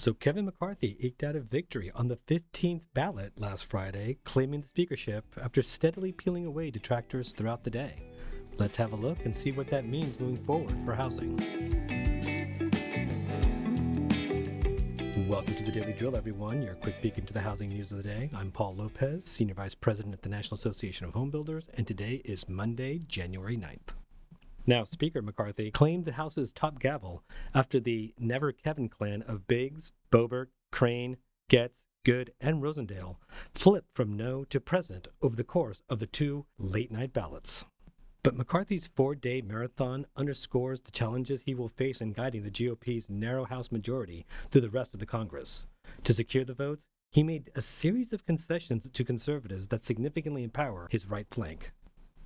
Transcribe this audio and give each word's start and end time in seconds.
So 0.00 0.14
Kevin 0.14 0.46
McCarthy 0.46 0.96
eked 0.98 1.22
out 1.22 1.36
a 1.36 1.40
victory 1.40 1.92
on 1.94 2.08
the 2.08 2.16
15th 2.16 2.84
ballot 2.94 3.34
last 3.36 3.66
Friday, 3.66 4.16
claiming 4.24 4.62
the 4.62 4.66
speakership 4.66 5.26
after 5.38 5.60
steadily 5.60 6.10
peeling 6.10 6.46
away 6.46 6.70
detractors 6.70 7.34
throughout 7.34 7.64
the 7.64 7.70
day. 7.70 7.96
Let's 8.56 8.78
have 8.78 8.94
a 8.94 8.96
look 8.96 9.18
and 9.26 9.36
see 9.36 9.52
what 9.52 9.66
that 9.66 9.84
means 9.84 10.18
moving 10.18 10.42
forward 10.46 10.74
for 10.86 10.94
housing. 10.94 11.36
Welcome 15.28 15.54
to 15.56 15.64
the 15.64 15.70
Daily 15.70 15.92
Drill, 15.92 16.16
everyone. 16.16 16.62
Your 16.62 16.76
quick 16.76 17.02
peek 17.02 17.18
into 17.18 17.34
the 17.34 17.42
housing 17.42 17.68
news 17.68 17.92
of 17.92 17.98
the 17.98 18.04
day. 18.04 18.30
I'm 18.34 18.50
Paul 18.50 18.76
Lopez, 18.76 19.26
Senior 19.26 19.56
Vice 19.56 19.74
President 19.74 20.14
at 20.14 20.22
the 20.22 20.30
National 20.30 20.54
Association 20.54 21.08
of 21.08 21.12
Home 21.12 21.28
Builders, 21.30 21.68
and 21.74 21.86
today 21.86 22.22
is 22.24 22.48
Monday, 22.48 23.02
January 23.06 23.58
9th. 23.58 23.99
Now, 24.70 24.84
Speaker 24.84 25.20
McCarthy 25.20 25.72
claimed 25.72 26.04
the 26.04 26.12
House's 26.12 26.52
top 26.52 26.78
gavel 26.78 27.24
after 27.52 27.80
the 27.80 28.14
Never 28.20 28.52
Kevin 28.52 28.88
clan 28.88 29.22
of 29.22 29.48
Biggs, 29.48 29.90
Boebert, 30.12 30.46
Crane, 30.70 31.16
Gaetz, 31.48 31.82
Good, 32.04 32.32
and 32.40 32.62
Rosendale 32.62 33.16
flipped 33.52 33.92
from 33.96 34.16
no 34.16 34.44
to 34.44 34.60
present 34.60 35.08
over 35.22 35.34
the 35.34 35.42
course 35.42 35.82
of 35.88 35.98
the 35.98 36.06
two 36.06 36.46
late 36.56 36.92
night 36.92 37.12
ballots. 37.12 37.64
But 38.22 38.36
McCarthy's 38.36 38.86
four 38.86 39.16
day 39.16 39.40
marathon 39.40 40.06
underscores 40.14 40.82
the 40.82 40.92
challenges 40.92 41.42
he 41.42 41.54
will 41.56 41.68
face 41.68 42.00
in 42.00 42.12
guiding 42.12 42.44
the 42.44 42.50
GOP's 42.52 43.10
narrow 43.10 43.46
House 43.46 43.72
majority 43.72 44.24
through 44.52 44.60
the 44.60 44.70
rest 44.70 44.94
of 44.94 45.00
the 45.00 45.04
Congress. 45.04 45.66
To 46.04 46.14
secure 46.14 46.44
the 46.44 46.54
votes, 46.54 46.84
he 47.10 47.24
made 47.24 47.50
a 47.56 47.60
series 47.60 48.12
of 48.12 48.24
concessions 48.24 48.88
to 48.88 49.04
conservatives 49.04 49.66
that 49.66 49.84
significantly 49.84 50.44
empower 50.44 50.86
his 50.92 51.10
right 51.10 51.26
flank. 51.28 51.72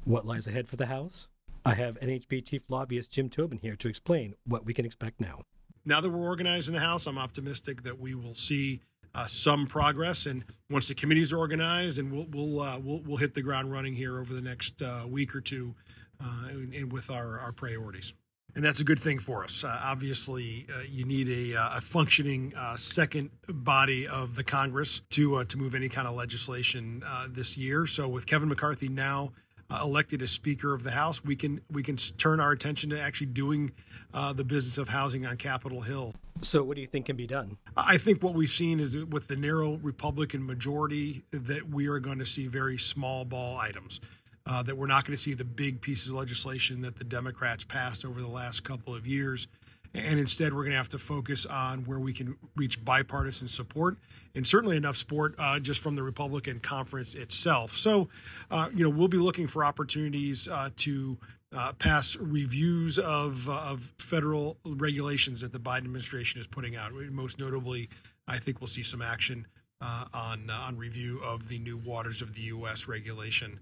What 0.05 0.27
lies 0.27 0.47
ahead 0.47 0.69
for 0.69 0.77
the 0.77 0.85
House? 0.85 1.31
I 1.65 1.75
have 1.75 1.99
NAHB 2.01 2.45
Chief 2.45 2.69
Lobbyist 2.69 3.11
Jim 3.11 3.31
Tobin 3.31 3.59
here 3.59 3.75
to 3.77 3.89
explain 3.89 4.35
what 4.47 4.67
we 4.67 4.75
can 4.75 4.85
expect 4.85 5.19
now. 5.19 5.43
Now 5.85 6.01
that 6.01 6.11
we're 6.11 6.27
organized 6.27 6.69
in 6.69 6.75
the 6.75 6.81
House, 6.81 7.07
I'm 7.07 7.19
optimistic 7.19 7.83
that 7.85 7.99
we 7.99 8.15
will 8.15 8.35
see 8.35 8.83
uh, 9.15 9.27
some 9.27 9.67
progress. 9.67 10.27
And 10.27 10.45
once 10.69 10.89
the 10.89 10.95
committees 10.95 11.33
are 11.33 11.39
organized, 11.39 11.99
and 11.99 12.13
we'll 12.13 12.27
we'll 12.31 12.61
uh, 12.61 12.79
we'll, 12.79 13.01
we'll 13.01 13.17
hit 13.17 13.35
the 13.35 13.43
ground 13.43 13.73
running 13.73 13.95
here 13.95 14.21
over 14.21 14.35
the 14.35 14.43
next 14.43 14.83
uh, 14.83 15.05
week 15.09 15.35
or 15.35 15.41
two, 15.41 15.75
uh, 16.23 16.49
and, 16.49 16.75
and, 16.75 16.93
with 16.93 17.11
our 17.11 17.39
our 17.39 17.53
priorities. 17.53 18.13
And 18.55 18.65
that's 18.65 18.79
a 18.79 18.85
good 18.85 19.01
thing 19.01 19.19
for 19.19 19.43
us. 19.43 19.65
Uh, 19.65 19.81
obviously, 19.83 20.67
uh, 20.73 20.83
you 20.89 21.05
need 21.05 21.29
a, 21.29 21.77
a 21.77 21.81
functioning 21.81 22.53
second 22.77 23.31
body 23.49 24.07
of 24.07 24.37
the 24.37 24.45
Congress 24.45 25.01
to 25.11 25.43
to 25.45 25.59
move 25.59 25.75
any 25.75 25.89
kind 25.89 26.07
of 26.07 26.15
legislation 26.15 27.03
this 27.31 27.57
year. 27.57 27.87
So 27.87 28.07
with 28.07 28.27
Kevin 28.27 28.49
McCarthy 28.49 28.89
now 28.89 29.33
uh, 29.71 29.81
elected 29.83 30.23
as 30.23 30.31
Speaker 30.31 30.75
of 30.75 30.83
the 30.83 30.93
House, 30.93 31.25
we 31.25 31.37
can 31.37 31.61
we 31.71 31.83
can 31.83 31.97
turn 31.97 32.41
our 32.41 32.53
attention 32.53 32.91
to 32.91 33.01
actually 33.01 33.29
doing 33.29 33.73
uh, 34.13 34.33
the 34.33 34.45
business 34.45 34.79
of 34.79 34.89
housing 34.89 35.27
on 35.27 35.37
Capitol 35.37 35.83
Hill. 35.83 36.15
So, 36.41 36.63
what 36.63 36.77
do 36.77 36.81
you 36.81 36.87
think 36.87 37.07
can 37.07 37.17
be 37.17 37.27
done? 37.27 37.59
I 37.77 37.99
think 37.99 38.23
what 38.23 38.35
we've 38.35 38.49
seen 38.49 38.81
is 38.81 38.97
with 38.97 39.29
the 39.29 39.37
narrow 39.37 39.77
Republican 39.77 40.47
majority 40.47 41.25
that 41.31 41.69
we 41.69 41.87
are 41.87 41.99
going 41.99 42.19
to 42.19 42.27
see 42.27 42.47
very 42.47 42.79
small 42.79 43.25
ball 43.25 43.59
items. 43.59 44.01
Uh, 44.47 44.63
that 44.63 44.77
we're 44.77 44.87
not 44.87 45.07
going 45.07 45.17
to 45.17 45.23
see 45.23 45.33
the 45.33 45.43
big 45.43 45.81
pieces 45.81 46.11
of 46.11 46.17
legislation 46.17 46.83
that 46.83 46.97
the 46.97 47.05
Democrats 47.05 47.65
passed 47.65 48.05
over 48.05 48.21
the 48.21 48.29
last 48.29 48.63
couple 48.63 48.95
of 48.95 49.07
years 49.07 49.47
and 49.95 50.19
instead 50.19 50.53
we're 50.53 50.63
going 50.63 50.73
to 50.73 50.77
have 50.77 50.89
to 50.89 50.99
focus 50.99 51.47
on 51.47 51.85
where 51.85 52.01
we 52.01 52.13
can 52.13 52.37
reach 52.57 52.85
bipartisan 52.85 53.49
support 53.49 53.97
and 54.35 54.47
certainly 54.47 54.77
enough 54.77 54.97
support 54.97 55.35
uh, 55.39 55.61
just 55.61 55.81
from 55.81 55.95
the 55.95 56.03
Republican 56.03 56.59
conference 56.59 57.15
itself. 57.15 57.77
So, 57.77 58.09
uh, 58.51 58.69
you 58.75 58.85
know, 58.85 58.91
we'll 58.91 59.09
be 59.09 59.19
looking 59.19 59.47
for 59.47 59.65
opportunities 59.65 60.49
uh, 60.49 60.71
to 60.79 61.19
uh, 61.57 61.73
pass 61.75 62.17
reviews 62.17 62.99
of, 62.99 63.49
uh, 63.49 63.53
of 63.53 63.93
federal 63.99 64.59
regulations 64.65 65.41
that 65.43 65.53
the 65.53 65.61
Biden 65.61 65.79
administration 65.79 66.41
is 66.41 66.49
putting 66.49 66.75
out. 66.75 66.93
Most 66.93 67.39
notably, 67.39 67.89
I 68.27 68.39
think 68.39 68.61
we'll 68.61 68.69
see 68.69 68.83
some 68.83 69.01
action 69.01 69.47
uh, 69.81 70.07
on 70.13 70.51
on 70.51 70.79
review 70.79 71.21
of 71.23 71.49
the 71.49 71.59
new 71.59 71.77
Waters 71.77 72.23
of 72.23 72.35
the 72.35 72.41
U.S. 72.43 72.89
regulation 72.89 73.61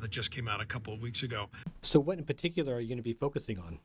that 0.00 0.10
just 0.10 0.30
came 0.30 0.48
out 0.48 0.60
a 0.60 0.64
couple 0.64 0.92
of 0.92 1.00
weeks 1.00 1.22
ago. 1.22 1.48
So, 1.80 2.00
what 2.00 2.18
in 2.18 2.24
particular 2.24 2.74
are 2.74 2.80
you 2.80 2.88
going 2.88 2.98
to 2.98 3.02
be 3.02 3.12
focusing 3.12 3.58
on? 3.58 3.78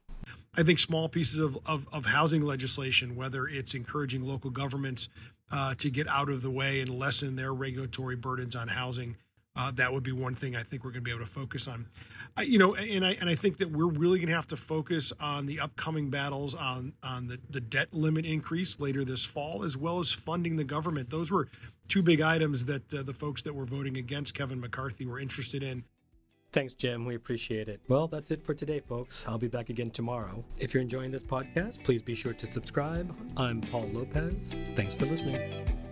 I 0.56 0.64
think 0.64 0.80
small 0.80 1.10
pieces 1.10 1.40
of, 1.40 1.58
of, 1.66 1.88
of 1.92 2.08
housing 2.08 2.42
legislation, 2.42 3.16
whether 3.16 3.48
it's 3.48 3.74
encouraging 3.74 4.24
local 4.24 4.50
governments 4.50 5.10
uh, 5.52 5.76
to 5.76 5.90
get 5.90 6.08
out 6.08 6.30
of 6.30 6.42
the 6.42 6.50
way 6.50 6.82
and 6.82 6.90
lessen 6.90 7.36
their 7.36 7.54
regulatory 7.54 8.16
burdens 8.16 8.56
on 8.56 8.70
housing, 8.70 9.16
uh, 9.56 9.72
that 9.72 9.94
would 9.94 10.04
be 10.04 10.12
one 10.12 10.36
thing 10.36 10.56
I 10.56 10.64
think 10.64 10.84
we're 10.84 10.92
going 10.92 11.02
to 11.02 11.06
be 11.06 11.12
able 11.12 11.26
to 11.26 11.32
focus 11.32 11.68
on. 11.68 11.88
I, 12.38 12.44
you 12.44 12.58
know, 12.58 12.76
and 12.76 13.06
I 13.06 13.18
and 13.20 13.30
I 13.30 13.36
think 13.36 13.58
that 13.58 13.72
we're 13.72 13.88
really 13.88 14.20
going 14.20 14.30
to 14.30 14.36
have 14.36 14.48
to 14.48 14.58
focus 14.58 15.12
on 15.20 15.48
the 15.48 15.60
upcoming 15.60 16.10
battles 16.10 16.54
on 16.54 16.94
on 17.04 17.28
the, 17.28 17.40
the 17.50 17.60
debt 17.60 17.94
limit 17.94 18.26
increase 18.26 18.80
later 18.80 19.04
this 19.04 19.26
fall, 19.26 19.64
as 19.64 19.76
well 19.76 20.00
as 20.00 20.12
funding 20.12 20.56
the 20.56 20.64
government. 20.64 21.10
Those 21.10 21.32
were 21.32 21.50
two 21.88 22.02
big 22.02 22.22
items 22.22 22.66
that 22.66 22.94
uh, 22.94 23.04
the 23.04 23.14
folks 23.14 23.42
that 23.42 23.54
were 23.54 23.66
voting 23.66 23.98
against 23.98 24.34
Kevin 24.34 24.60
McCarthy 24.60 25.06
were 25.06 25.20
interested 25.20 25.64
in. 25.64 25.84
Thanks, 26.52 26.74
Jim. 26.74 27.06
We 27.06 27.16
appreciate 27.16 27.70
it. 27.70 27.80
Well, 27.88 28.08
that's 28.08 28.32
it 28.32 28.44
for 28.44 28.54
today, 28.56 28.80
folks. 28.80 29.26
I'll 29.28 29.38
be 29.38 29.48
back 29.48 29.70
again 29.70 29.92
tomorrow. 29.92 30.44
If 30.58 30.74
you're 30.74 30.82
enjoying 30.82 31.12
this 31.12 31.24
podcast, 31.24 31.84
please 31.84 32.02
be 32.02 32.16
sure 32.16 32.34
to 32.34 32.52
subscribe. 32.52 33.16
I'm 33.38 33.62
Paul 33.62 33.88
Lopez. 33.94 34.56
Thanks 34.76 34.96
for 34.96 35.06
listening. 35.06 35.89